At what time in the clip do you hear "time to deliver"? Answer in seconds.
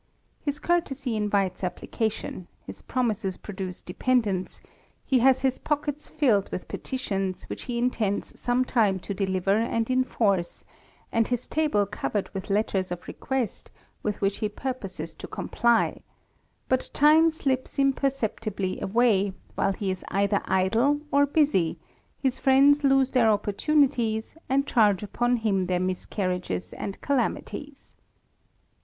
8.65-9.57